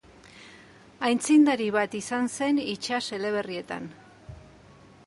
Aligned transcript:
Aitzindari 1.09 1.67
bat 1.75 1.99
izan 2.01 2.33
zen 2.39 2.63
itsas 2.65 3.03
eleberrietan. 3.21 3.89